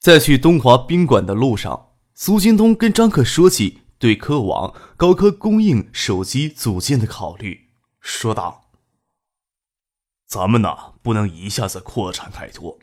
[0.00, 7.68] 在去东华宾馆的路上，苏京东跟张克说起对科网高科供应手机组件的考虑，
[8.00, 8.70] 说道
[10.26, 12.78] ：“咱们呢，不能一下子扩产太多，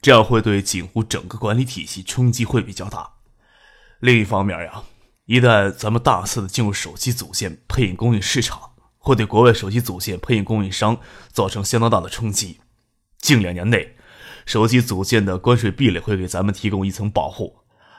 [0.00, 3.14] 这样会对锦湖整个管理体系冲击会比较大。
[3.98, 4.84] 另一方面呀，
[5.24, 11.00] 一旦咱们大肆的进入手机组件配音供应市场，会对国外手机组件配音供应商
[11.32, 12.60] 造成相当大的冲击。
[13.18, 13.93] 近两年内。”
[14.46, 17.58] 手机组件的关税壁垒会给咱们提供一层保护，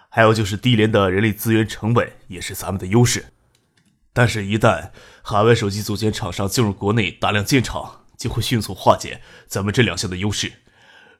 [0.09, 3.25] 还有就是低廉的人力资源成本也是咱们的优势。
[4.13, 10.53] 但是，一旦海外手机组件厂商进入国内大量建厂，就会迅速化解咱们这两项的优势。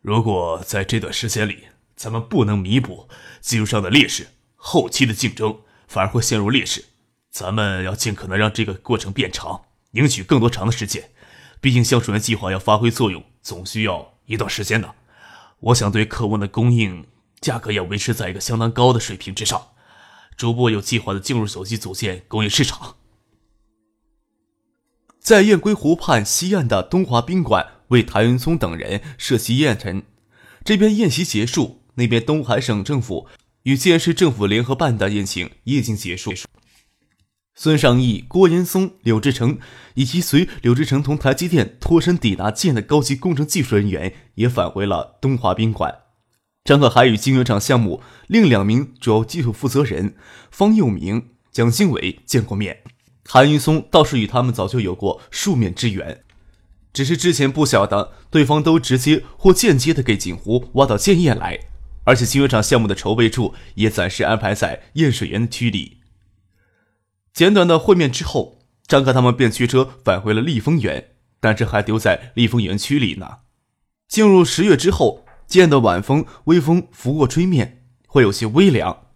[0.01, 1.65] 如果在这段时间里，
[1.97, 3.09] 咱们不能弥补
[3.41, 6.85] 技术上的劣势，后期的竞争反而会陷入劣势。
[7.31, 11.09] 咱们要尽可能让这个过程变长，赢取更多长的时间。
[11.59, 14.95] 毕竟，橡树园计划要发挥作用，总需要一段时间的。
[15.65, 17.07] 我想对客户的供应
[17.41, 19.69] 价格要维持在一个相当高的水平之上，
[20.37, 22.97] 逐步有计划的进入手机组件供应市场。
[25.19, 30.03] 在雁归湖畔西岸的东华宾馆为谭云松等人设席宴陈，
[30.63, 33.27] 这边宴席结束，那边东海省政府
[33.63, 36.31] 与建市政府联合办的宴请已经结束。
[37.57, 39.57] 孙尚义、郭延松、柳志成
[39.93, 45.99] 以及随柳志成同台积电脱身抵达建的高级工程技术人员也返回了东华宾馆。
[46.65, 50.15] 张可还与晶圆厂项目另两名主要技术负责人
[50.51, 52.79] 方佑明、蒋经纬见过面。
[53.25, 56.23] 韩云松倒是与他们早就有过数面之缘，
[56.91, 61.57] 只是之前不晓得对方都直接或间接的给锦湖挖到建业来，
[62.03, 65.99] 而且晶圆厂项目的筹备处也暂时安排在燕水园区里。
[67.35, 73.39] 简短的会面之后，张克他们便驱车返回了丽峰园，但这还丢在丽峰园区里呢。
[74.07, 79.07] 进入十月之后，见的晚风微风拂过吹面，会有些微凉。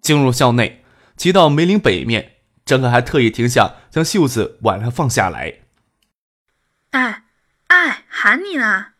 [0.00, 0.82] 进入校内，
[1.18, 5.58] 骑到梅岭北面，张克还特意停下，将袖子挽了放下来。
[6.92, 7.24] 哎，
[7.66, 8.92] 哎，喊你呢！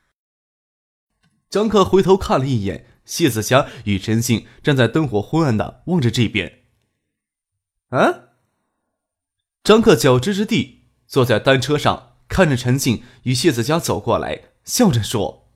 [1.48, 6.64] 张克回头看了一眼，谢子霞与陈静站在灯火昏暗的望着这边。
[7.88, 8.27] 啊？
[9.68, 15.50] 张克脚支之地，坐在单车上，看着陈静与谢子佳走过来，笑着说：“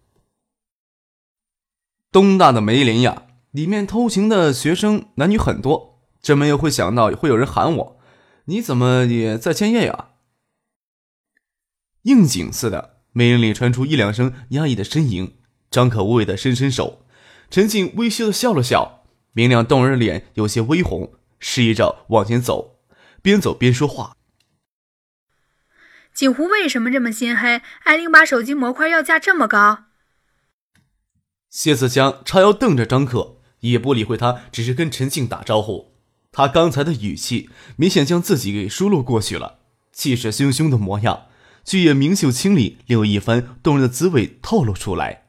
[2.13, 8.01] 东大的梅林呀，里面偷情的学生男女很多，真没有会想到会有人喊我。
[8.45, 10.11] 你怎么也在签业呀？”
[12.05, 15.39] 应景似的，梅林里传出一两声压抑的呻吟。
[15.71, 17.07] 张可无谓的伸伸手，
[17.51, 22.82] 陈静微羞的笑了笑，明亮动人的脸有些微红，示意着往前走。
[23.23, 24.17] 边走边说话。
[26.13, 27.63] 锦湖为什么这么心黑？
[27.85, 29.85] 艾琳把手机模块要价这么高？
[31.49, 35.95] 谢子香叉腰瞪着张克，也不理会他，只是跟陈静打招呼。
[36.31, 39.61] 他刚才的语气明显将自己给疏漏过去了，
[39.93, 41.27] 气势汹汹的模样，
[41.65, 45.29] 却也明秀清丽，另有一番动人的滋味透露出来。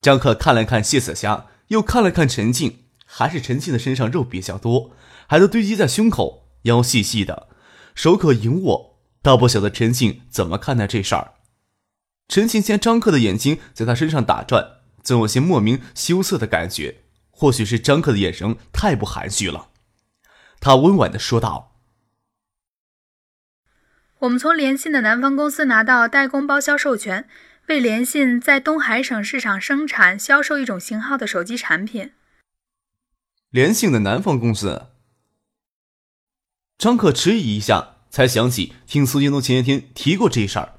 [0.00, 4.92] 张克看了看谢子江，又看了看陈静，还是陈静的身上肉比较多，
[5.28, 6.45] 还都堆积在胸口。
[6.66, 7.48] 腰细细的，
[7.94, 11.32] 手可盈握，倒不晓得陈静怎么看待这事儿。
[12.28, 17.02] 陈静见张克的眼睛在他身上打转，总有些莫名羞涩的感觉。
[17.30, 19.68] 或许是张克的眼神太不含蓄了，
[20.58, 21.76] 他温婉的说道
[24.20, 27.28] ：“我们从联信的南方公司拿到代工包销授权，
[27.66, 32.12] 为联信在东海省市场生产、销售一种型号的手机产品。”
[33.50, 34.86] 联信的南方公司。
[36.78, 40.74] 张克迟疑一下，才想起听苏金东前些天提过这事儿。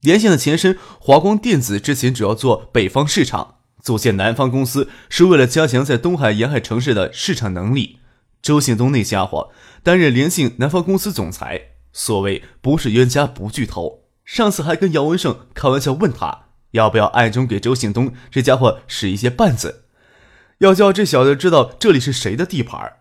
[0.00, 8.00] 联信的前身华光电子之前主要做北方市场，组建南方公司是为了加强在东海沿海城市的市场能力。
[8.42, 9.50] 周信东那家伙
[9.82, 14.04] 担任联信南方公司总裁，所谓不是冤家不聚头。
[14.26, 19.84] 上次还跟姚文胜开玩笑问他要不要暗中给周信东这家伙使一些绊子，
[20.58, 22.97] 要叫这小子知道这里是谁的地盘。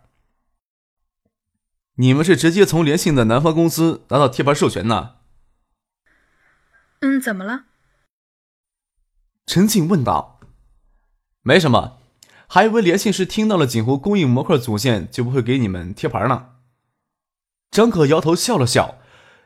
[1.99, 5.15] 你们是直接从联信的南方公司拿到贴牌授权呢？
[6.99, 7.65] 嗯，怎么了？
[9.45, 10.39] 陈静问道。
[11.41, 11.99] 没什么，
[12.47, 16.49] 还以为联信是听到了锦湖供应模块组件就不会给你们贴牌呢。
[17.71, 18.99] 张可摇头笑了笑，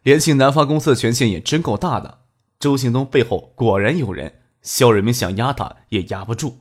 [0.03, 2.25] 联信南方公司的权限也真够大的。
[2.59, 6.59] 周兴东背后果然有人，肖瑞明想压他也压不住。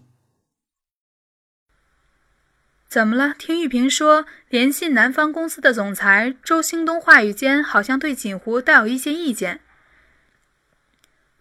[2.90, 3.34] 怎么了？
[3.38, 9.60] 听玉萍说，联信南方公司的总裁周兴东话语间好像对锦湖带有一些意见，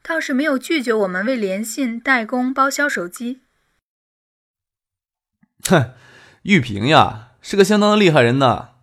[0.04, 3.42] 倒是没有拒绝我们为联信代工包销手机。
[5.64, 5.96] 哼，
[6.44, 8.76] 玉萍呀，是个相当的厉害人呐。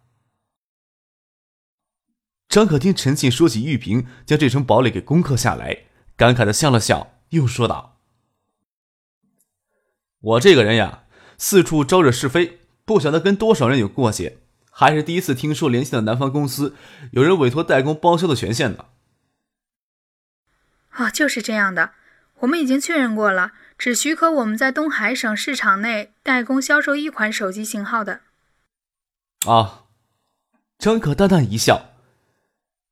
[2.49, 5.85] 张可听陈信说起玉萍将这层堡垒给攻克下来，
[6.17, 8.01] 感慨的笑了笑，又说道
[10.19, 11.05] ：“我这个人呀。”
[11.39, 14.39] 四处招惹是非，不晓得跟多少人有过节，
[14.71, 16.75] 还是第一次听说联系的南方公司
[17.13, 18.87] 有人委托代工包销的权限呢。
[20.97, 21.91] 哦，就是这样的，
[22.41, 28.21] 我们已经确认过了，只许可我们在东海省市场内代工销售一款手机型号的。
[29.47, 29.85] 啊，
[30.79, 31.91] 张可淡淡一笑，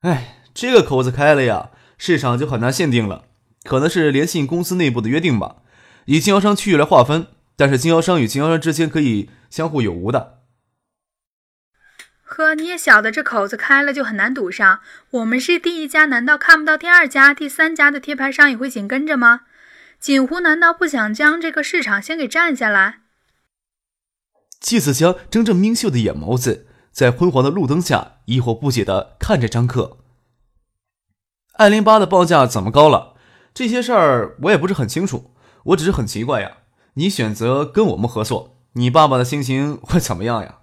[0.00, 3.24] 哎，这个口子开了呀，市场就很难限定了，
[3.62, 5.62] 可能是联信公司内部的约定吧，
[6.04, 7.26] 以经销商区域来划分。
[7.56, 10.42] 但是经销商与经销商之间可以相互有无的。
[12.22, 14.80] 呵，你也晓得这口子开了就很难堵上。
[15.10, 19.42] 我们是第一家，难道看不到第二家、第三家的贴牌商也会紧跟着吗？
[20.00, 23.00] 锦湖难道不想将这个市场先给占下来？
[24.58, 29.98] 季子江睁着明秀的眼眸子，在昏黄的路灯下疑惑不解的看着张克。
[31.52, 33.14] 二零八的报价怎么高了？
[33.54, 35.36] 这些事儿我也不是很清楚，
[35.66, 36.56] 我只是很奇怪呀。
[36.94, 40.60] 你选择跟我们合作，你爸爸的心情会怎么样呀？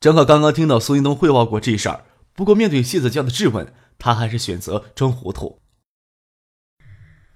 [0.00, 2.04] 张可刚刚听到苏英东汇报过这事儿，
[2.34, 5.60] 不过面对谢子江的质问，他还是选择装糊涂。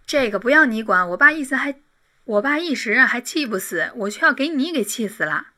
[0.06, 1.80] 这个不要你管，我爸意思还，
[2.24, 5.48] 我爸一时还气不死，我却要给你给气死了。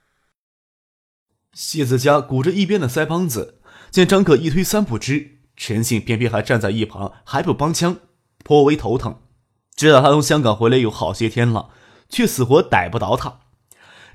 [1.52, 3.60] 谢子佳鼓着一边的腮帮子，
[3.90, 7.98] 见张可一推三不知，陈信偏偏还站在一旁，还不帮腔，
[8.44, 9.22] 颇为头疼。
[9.78, 11.70] 知道他从香港回来有好些天了，
[12.08, 13.38] 却死活逮不着他。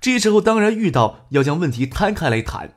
[0.01, 2.71] 这时候当然遇到要将问题摊开来谈。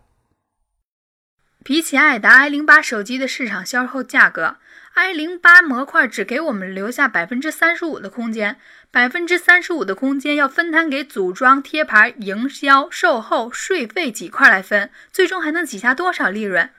[1.65, 4.59] 比起爱达 i 零八手机的市场销售价格
[4.95, 8.61] ，i 零八模块只给我们留下百分之三十五的空间，
[8.93, 16.71] 百分之三十五的空间要分摊给组装、贴牌、营销、售后、税费几块来分，最终还能挤下多少利润？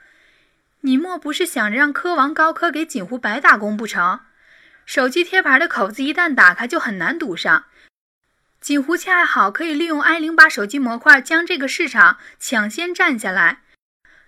[0.80, 4.20] 你莫不是想着让科王高科给锦湖白打工不成？
[4.88, 7.66] 手机贴牌的口子一旦打开，就很难堵上。
[8.58, 13.64] 锦湖恰好可以利用 i 零八手机模块将这个市场抢先占下来。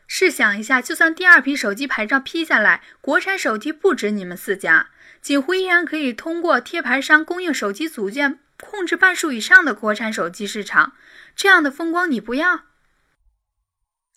[0.06, 4.90] 试想一下，就算第二批手机牌照批下来，国产手机不止你们四家，
[5.22, 10.92] 锦湖依然可以通过贴牌商供应手机组件，控制半数以上的国产手机市场。
[11.34, 12.64] 这样的风光你不要？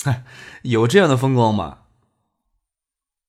[0.04, 0.26] 哎，
[0.64, 1.84] 有这样的风光吗？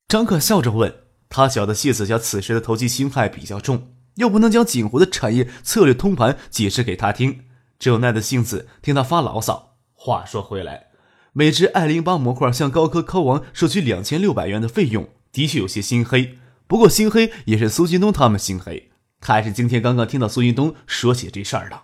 [0.09, 1.04] 张克笑着问。
[1.37, 7.41] 他晓得谢子乔此时的投机心态比较重，又不能将锦湖的产业策略通盘解释给他听，
[7.77, 9.77] 只有耐着性子听他发牢骚。
[9.95, 10.91] 话说回来，
[11.33, 16.39] 每只爱零八模块向高科科王收取两千六百元的费用，的确有些心黑。
[16.69, 21.83] 不过心黑也是苏金东他们心黑，他还是今天刚刚听到苏金东说起这事儿的。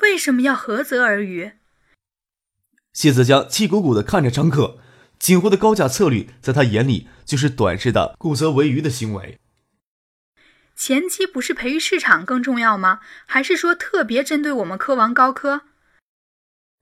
[0.00, 1.52] 为什么要涸泽而渔？
[2.94, 4.78] 谢子佳气鼓鼓的看着张克。
[5.20, 9.38] 锦湖的高价策略，在他眼里就是短视的顾泽为渔的行为。
[10.74, 13.00] 前期不是培育市场更重要吗？
[13.26, 15.60] 还是说特别针对我们科王高科？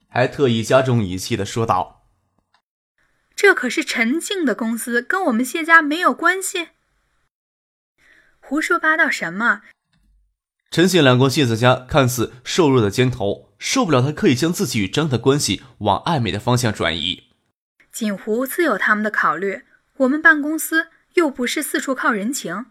[0.09, 2.07] 还特意加重语气的说道
[3.35, 6.69] ：“这可是陈静的公司，跟我们谢家没有关系。”
[8.39, 9.63] 胡说八道什么？
[10.71, 17.28] 陈信两过谢子家，看似瘦弱的肩头，受不了他刻意将自己与张的关系往暧昧的方向转移。
[17.99, 19.65] 锦湖自有他们的考虑，
[19.97, 22.67] 我们办公司又不是四处靠人情。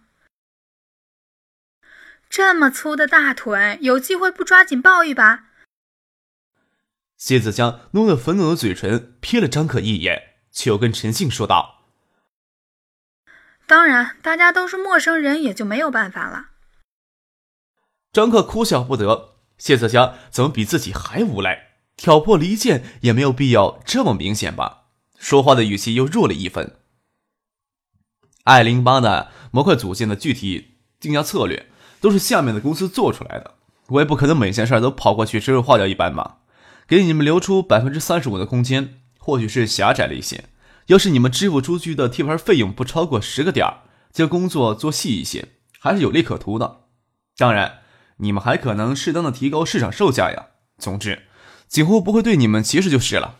[2.30, 5.50] 这么粗的大腿，有机会不抓紧抱一把？
[7.18, 11.90] 谢子江弄得愤怒的嘴唇瞥了张可一眼，却又跟陈信说道
[13.68, 16.52] ：“当然，大家都是陌生人，也就没有办法了。”
[18.14, 21.82] 张可哭笑不得，谢子江怎么比自己还无赖？
[21.98, 24.86] 挑拨离间也没有必要这么明显吧？
[25.28, 26.78] 说话的语气又弱了一分。
[28.46, 31.68] i 零八的模块组件的具体定价策略
[32.00, 33.56] 都是下面的公司做出来的，
[33.90, 36.38] 我也不可能每件事都跑过去指手画脚一般吧。
[36.88, 40.46] 给你们留出百分之三十五的空间，或许是狭窄了一些。
[40.86, 43.68] 要是你们支付出去的贴牌费用不超过十个点，
[44.14, 45.50] 将工作做细一些，
[45.82, 46.84] 还是有利可图的。
[47.36, 47.80] 当然，
[48.20, 50.52] 你们还可能适当的提高市场售价呀。
[50.78, 51.24] 总之，
[51.68, 53.40] 几乎不会对你们歧视就是了。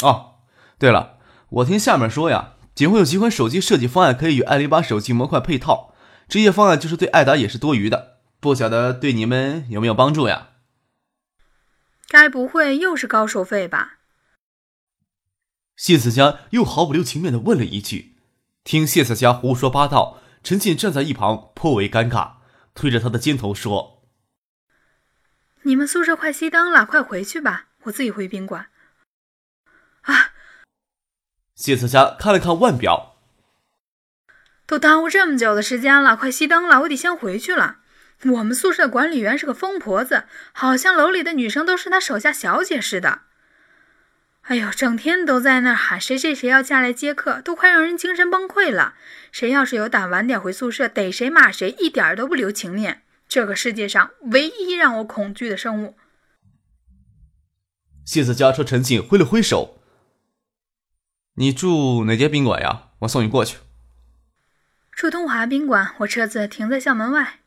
[0.00, 0.36] 哦，
[0.78, 1.15] 对了，
[1.48, 5.94] 我听下面说呀，仅会有几款手机设计方案可以与爱零八手机模块配套，
[6.28, 10.48] 这些方案就是对爱达也是多余的，不晓得对你们有没有帮助呀？
[12.08, 13.98] 该不会又是高收费吧？
[15.76, 18.16] 谢思佳又毫不留情面的问了一句。
[18.64, 22.38] 听谢思佳胡说八道，陈静站在一旁颇为尴尬，
[22.74, 24.02] 推着他的肩头说
[25.62, 28.70] ：“你们宿舍快熄灯了，快回去吧，我自己回宾馆。”
[30.02, 30.32] 啊！
[31.66, 33.16] 谢子佳看了看腕表，
[34.68, 37.78] 都耽误这么久的时间了，快熄灯了，我得先回去了。
[38.26, 43.22] 我们宿舍管理员是个疯婆子，好像楼里的女生都是她手下小姐似的。
[44.42, 48.94] 哎呦，整天都在那儿喊谁谁谁要下来接客，都快让人精神崩溃了。
[49.32, 53.02] 谁要是有胆晚点回宿舍，逮谁骂谁，一点都不留情面。
[53.28, 55.96] 这个世界上唯一让我恐惧的生物。
[58.04, 59.80] 谢子佳朝陈静挥了挥手
[61.36, 62.88] ：“你住哪间宾馆呀？
[63.00, 63.58] 我送你过去。”
[64.92, 67.40] 住东华宾馆，我车子停在校门外。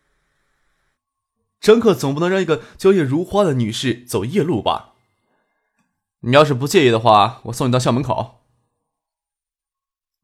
[1.59, 4.93] 张克总不能让一个娇艳如花的女士走夜路吧？
[6.21, 8.45] 你要是不介意的话，我送你到校门口。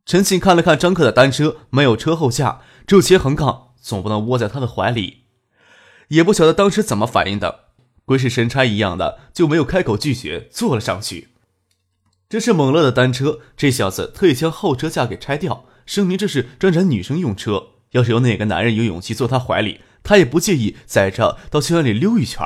[0.05, 5.24] 陈庆看了看张克的单车，没有车后架，只有前横杠，总不能窝在他的怀里。
[6.10, 7.69] 也不晓得当时怎么反应的，
[8.05, 11.29] 鬼使神差一样的就没有开口拒绝，坐了上去。
[12.27, 17.67] 这是猛乐的单车，这小子特意将后车架给拆掉，声明这是专产女生用车。
[17.91, 22.44] 要是有哪个男人有勇气坐他怀里，他也不介意载着到校园里溜一圈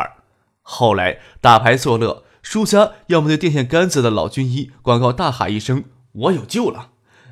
[0.62, 2.24] 后来打牌作乐。
[2.42, 6.92] 输家要么对电线杆子的老军医广告大喊一声“我有救了”，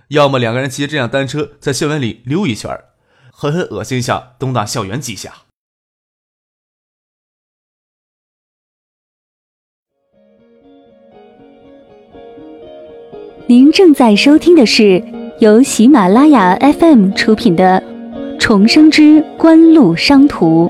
[0.10, 2.78] 要么两个人骑着这辆单车在校园里溜一圈
[3.32, 5.47] 狠狠恶心一下东大校园几下。
[13.50, 15.02] 您正在收听的是
[15.40, 17.82] 由喜马拉雅 FM 出品的
[18.38, 20.66] 《重生之官路商途》。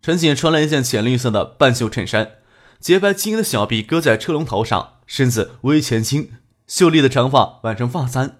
[0.00, 2.34] 陈锦穿了一件浅绿色的半袖衬衫，
[2.78, 6.30] 洁白晶莹的小臂搁在车龙头上，身子微前倾，
[6.68, 8.36] 秀丽的长发挽成发簪，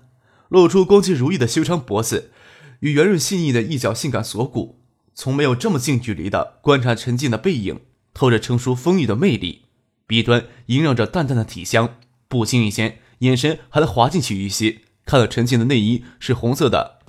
[0.49, 2.31] 露出光洁如玉的修长脖子
[2.79, 4.78] 与圆润细腻的一角性感锁骨。
[5.21, 7.81] 从没有这么近距离的观察陈静的背影，
[8.15, 9.65] 透着成熟丰腴的魅力，
[10.07, 11.97] 鼻端萦绕着淡淡的体香，
[12.29, 14.83] 不经意间眼神还能滑进去一些。
[15.05, 17.01] 看到陈静的内衣是红色的，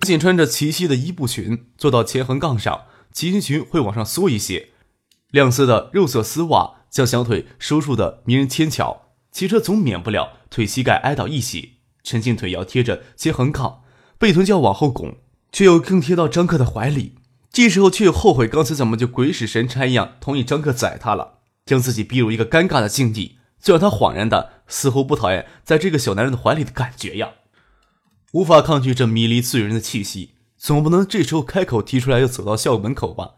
[0.00, 2.86] 陈静穿着齐膝的衣布裙，坐到前横杠上。
[3.12, 4.70] 齐胸裙会往上缩一些，
[5.30, 9.12] 亮色的肉色丝袜将小腿收束的迷人纤巧。
[9.30, 13.82] 骑车总免不了腿膝盖挨到一起，陈静腿要贴着接横杠，
[14.18, 15.18] 背臀就要往后拱，
[15.52, 17.14] 却又更贴到张克的怀里。
[17.52, 23.38] 这时候却又后悔刚才怎么就鬼使神差一样同意张克宰他了，将自己逼入一个尴尬的境地。
[23.60, 27.28] 最让他恍然的，似乎不讨厌在这个小男人的怀里的感觉呀，
[28.32, 30.32] 无法抗拒这迷离醉人的气息。
[30.56, 33.34] 总不能这时候开口提出来要走到校门口吧？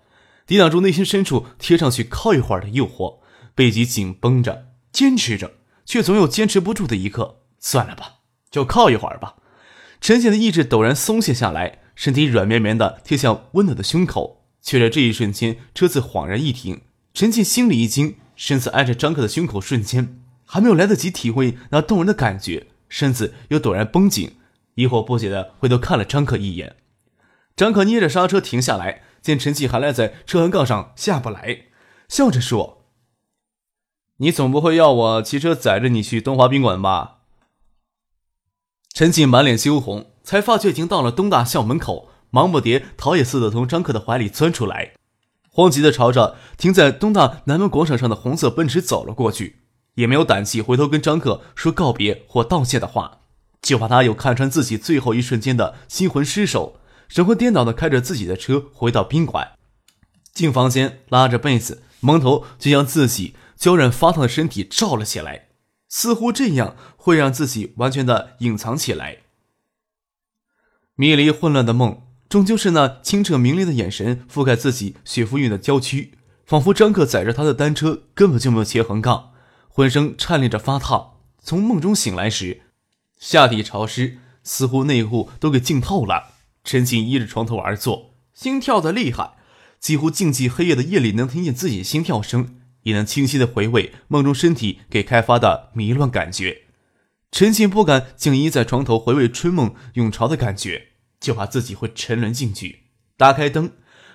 [0.47, 3.19] 抵挡住内心深处贴上去靠一会儿的诱惑，
[3.55, 5.53] 背脊紧绷着，坚持着，
[5.85, 7.41] 却总有坚持不住的一刻。
[7.59, 9.37] 算了吧，就靠一会儿吧。
[10.01, 14.43] 陈显的意志陡然松懈下来，身体软绵绵的贴向温暖的胸口。
[14.65, 16.81] 却在这一瞬间，车子恍然一停，
[17.13, 24.37] 陈静心里一惊，身子挨着张克的胸口，瞬间还没有来得及体会那动人的感觉，身子又陡然绷紧，
[24.77, 26.77] 疑惑不解的回头看了张克一眼。
[27.55, 31.67] 张可捏着刹车停下来，见陈静还赖在车横杠上下不来，
[32.09, 32.87] 笑着说
[34.17, 37.19] ：“你总不会要我骑车载着你去东华宾馆吧？”
[38.95, 44.95] 陈静满脸羞红，才发觉已经到了东大校门口，忙不迭逃也似的从张克的怀里钻出来，
[45.51, 49.61] 慌急的朝着停在东大南门广场上的红色奔驰走了过去，
[49.95, 53.21] 也没有胆气回头跟张克说告别或道谢的话，
[53.63, 56.81] 就怕他有看穿自己最后一瞬间的心魂失守。
[57.07, 59.53] 神魂颠倒的开着自己的车回到宾馆，
[60.33, 65.49] 进房间拉着被子，蒙头就将自己娇软发烫的身体罩了起来，
[65.89, 69.19] 似乎这样会让自己完全的隐藏起来。
[70.97, 76.13] 迷离混乱的梦，终究是那清澈明亮的眼神覆盖自己血浮云的娇躯，
[76.47, 79.33] 仿佛张克载着他的单车根本就没有切横杠，
[79.69, 81.15] 浑身颤栗着发烫。
[81.43, 82.63] 从梦中醒来时，
[83.19, 86.35] 下体潮湿，似乎内裤都给浸透了。
[86.63, 89.33] 陈静依着床头而坐，心跳的厉害，
[89.81, 96.64] 几乎静寂黑夜的夜里能听见自己心跳声，也能清晰的回味梦中身体给开发的迷乱感觉。
[97.35, 102.85] 陈庆不敢静依在床头回味春梦涌潮的感觉，就怕自己会沉沦进去。
[103.17, 103.73] 打开灯，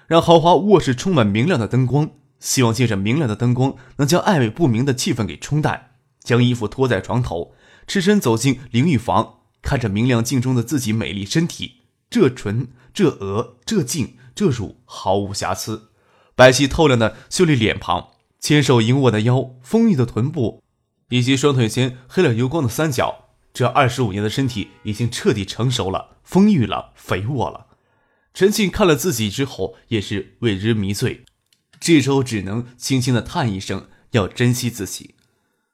[0.07, 5.87] 让豪华卧室充满明亮的灯光，希望借着明亮的灯光能将暧昧不明的气氛给冲淡。
[6.23, 7.53] 将衣服脱在床头，
[7.85, 15.89] 赤身走进淋浴房，看着明亮镜中的自己美丽身体，这唇、这额、这颈、这乳毫无瑕疵，
[16.37, 20.63] 白皙透亮的秀丽脸庞，纤手盈握的腰，丰腴的臀部。
[21.09, 27.67] 以及双腿间黑了油光的三角，这二十五年的身体已经彻底成熟了，丰腴了，肥沃了。
[28.33, 31.25] 陈庆看了自己之后，也是为之迷醉。
[31.79, 35.15] 这时候只能轻轻的叹一声，要珍惜自己。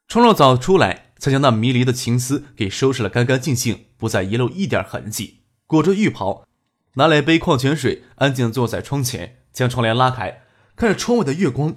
[0.07, 5.41] 冲了澡出来，才将那迷离的情思给收拾了干干净净，不再遗漏一点痕迹。
[5.67, 6.47] 裹着浴袍，
[6.93, 10.43] 拿来杯矿泉水，安静坐在窗前，将窗帘拉开，
[10.75, 11.75] 看着窗外的月光，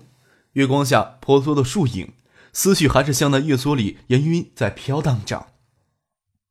[0.53, 2.13] 月光下婆娑的树影。
[2.59, 5.53] 思绪还是像那月梭里烟云在飘荡着。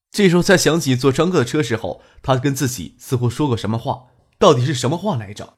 [0.09, 4.05] 这时候才想起坐张哥的车时候，他跟自己似乎说过什么话，
[4.39, 5.55] 到底是什么话来着？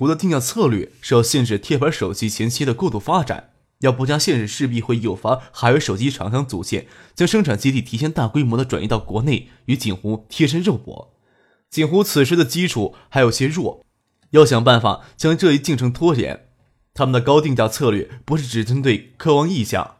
[0.00, 11.14] 我的定价策略是要限制贴牌手机前期的过度发展，要不加限制，势必会诱发海外手机厂商组建，将生产基地提前大规模的转移到国内，与锦湖贴身肉搏。
[11.70, 13.82] 锦湖此时的基础还有些弱，
[14.32, 16.45] 要想办法将这一进程拖延。
[16.96, 19.96] 他们的高定价策略不是只针对科王意向，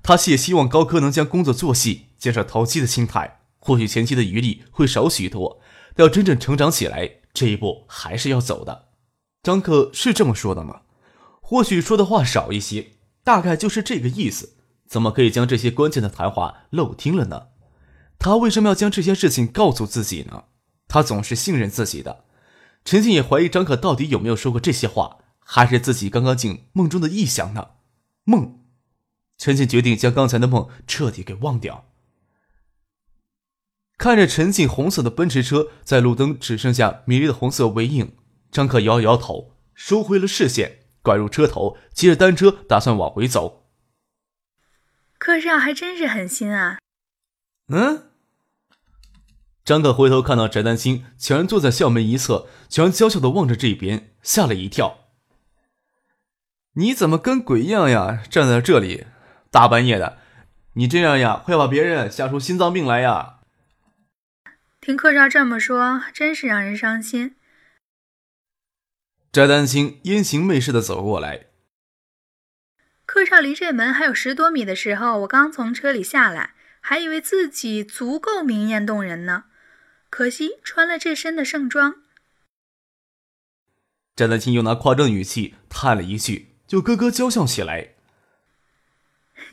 [0.00, 3.40] 他也希望高科能将工作做细，减少投机的心态。
[3.58, 5.60] 或许前期的余力会少许多，
[5.96, 8.84] 但要真正成长起来，这一步还是要走的。
[9.42, 10.82] 张克是这么说的吗？
[11.40, 12.92] 或许说的话少一些，
[13.24, 14.52] 大概就是这个意思。
[14.86, 17.48] 怎么可以将这些关键的谈话漏听了呢？
[18.20, 20.44] 他为什么要将这些事情告诉自己呢？
[20.86, 22.24] 他总是信任自己的。
[22.84, 25.18] 陈静也怀疑张可到底有没有说过这些话。
[25.48, 27.68] 还是自己刚刚进梦中的臆想呢？
[28.24, 28.64] 梦，
[29.38, 31.86] 陈静决定将刚才的梦彻底给忘掉。
[33.96, 38.16] 看着陈静红色的奔驰车在路灯只剩下迷离的红色尾影，
[38.50, 43.70] 张可摇摇头，收回了视线，拐入车头，骑着单车打算往回走。
[45.18, 46.78] 柯少还真是狠心啊！
[47.68, 48.10] 嗯。
[49.64, 55.05] 张可回头看到翟丹青悄然坐在校门一侧，悄然娇笑的望着这边，吓了一跳。
[56.78, 58.22] 你怎么跟鬼一样呀？
[58.30, 59.06] 站在这里，
[59.50, 60.18] 大半夜的，
[60.74, 63.38] 你这样呀，会把别人吓出心脏病来呀！
[64.82, 67.34] 听柯少这么说，真是让人伤心。
[69.32, 71.46] 翟丹青阴行媚似的走过来。
[73.06, 79.44] 柯少离这门还有十多米的时候，我刚从车里下来，还以为自己足够明艳动人呢，
[80.10, 82.02] 可惜穿了这身的盛装。
[84.14, 86.55] 翟丹青又拿夸张的语气叹了一句。
[86.66, 87.90] 就咯咯娇笑起来。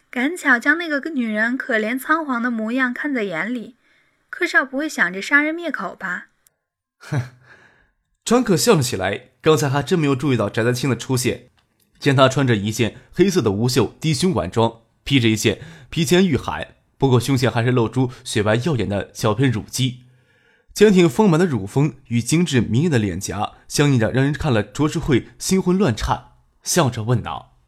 [0.09, 3.75] 赶巧将那个女人可怜仓皇的模样看在眼里，
[4.29, 6.27] 柯少不会想着杀人灭口吧？
[6.99, 7.21] 哼，
[8.23, 9.29] 张可笑了起来。
[9.41, 11.49] 刚才还真没有注意到翟丹青的出现。
[11.99, 20.03] 见他穿着一件黑色的无袖低胸晚装，披着一件披肩御寒，不过胸前还是露出雪白耀眼的小片乳肌，
[20.73, 26.32] 坚挺丰满的乳峰与精致明艳的脸颊相映着，让人看了着实会心魂乱颤。
[26.63, 27.59] 笑着问道：“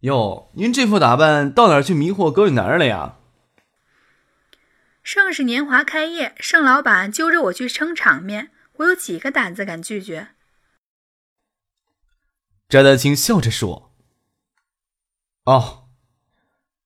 [0.00, 3.16] 哟，您这副打扮到哪儿去迷惑各位男人了呀？”
[5.02, 10.28] 盛世年华开业，盛老板揪着我去撑场面，我有几个胆子敢拒绝？
[12.68, 13.94] 翟丹青笑着说
[15.44, 15.86] ：“哦。”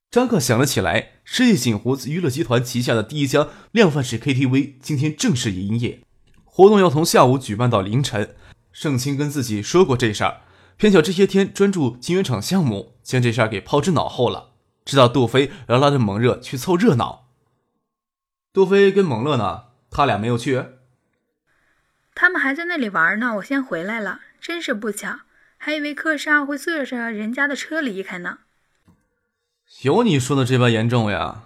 [0.09, 6.05] 张克想了起来，世纪锦湖娱乐集团旗下的第一家量贩式 KTV 今天正式营业，
[6.45, 8.37] 活动要从下午举办到凌晨。
[8.73, 10.41] 盛清跟自己说过这事儿，
[10.77, 14.53] 偏巧这些天专注金圆厂项目，将这事儿给抛之脑后了。
[14.85, 17.29] 知道杜飞要拉着蒙热去凑热闹。
[18.53, 19.67] 杜飞跟蒙乐呢？
[19.91, 20.65] 他俩没有去？
[22.15, 23.37] 他们还在那里玩呢。
[23.37, 25.21] 我先回来了，真是不巧，
[25.57, 28.39] 还以为客少会坐着人家的车离开呢。
[29.83, 31.45] 有你说的这般严重呀？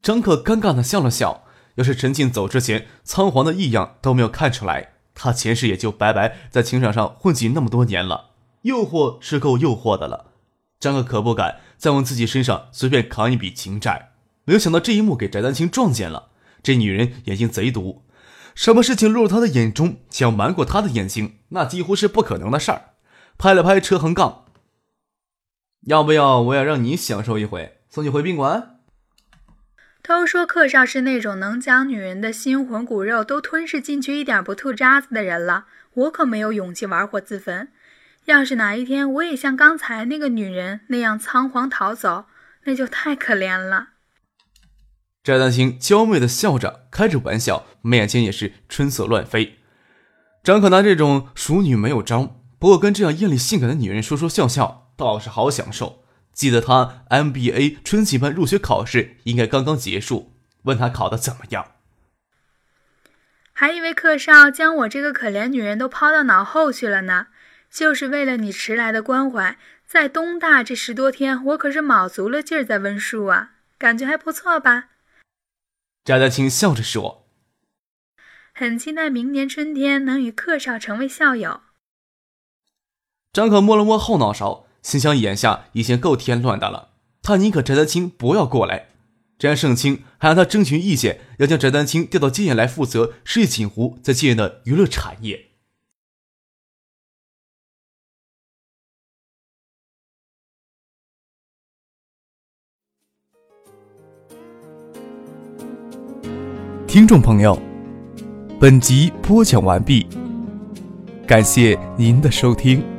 [0.00, 1.44] 张克尴尬的笑了笑。
[1.74, 4.94] 要是陈静走之前仓皇的异样都没有看出来。
[5.20, 8.30] 他前世也就白白在情场上混迹那么多年了，
[8.62, 10.26] 诱惑是够诱惑的了。
[10.78, 14.12] 张哥可不敢再往自己身上随便扛一笔情债。
[14.44, 16.28] 没有想到这一幕给翟丹青撞见了。
[16.62, 18.04] 这女人眼睛贼毒，
[18.54, 22.90] 什么事情落入他的眼中，想瞒过他的眼睛，那几乎是不可能的事儿。
[23.36, 24.44] 拍了拍车横杠，
[25.86, 28.77] 要不要我也让你享受一回，送你回宾馆？
[30.08, 35.66] 都说克少是那种能将女人的心魂骨肉都吞噬进去，一点不吐渣子的人了。
[35.92, 37.68] 我可没有勇气玩火自焚。
[38.24, 42.24] 要是哪一天我也像刚才那个女人那样仓皇逃走，
[42.64, 43.88] 那就太可怜了。
[45.22, 49.58] 翟丹青娇媚的笑着，开着玩笑，眉眼间也是春色乱飞。
[50.42, 56.02] 张可拿这种熟女没有招，不过跟这样艳丽性感的女人说说笑笑，倒是好享受。
[56.38, 61.72] 记得他 MBA 春季班入学考试应该刚刚结束，问他考的怎么样，
[63.52, 67.26] 还以为课少将我这个可怜女人都抛到脑后去了呢。
[67.68, 74.90] 就是为了你迟来的关怀，在东大这十多天，我可是卯足了劲儿在温书啊，感觉还不错吧？
[76.04, 77.26] 翟丹青笑着说
[78.54, 81.62] ：“很期待明年春天能与克少成为校友。”
[83.34, 86.88] 张可摸了摸后脑勺，心想眼下已经够添乱的了，
[87.20, 88.86] 他宁可翟丹青不要过来。
[89.38, 95.50] 詹盛清还让他征询意见，要将翟丹青调到建业来负责世纪锦湖在建业的娱乐产业。
[106.86, 107.60] 听众朋友，
[108.58, 110.06] 本集播讲完毕，
[111.26, 112.97] 感谢您的收听。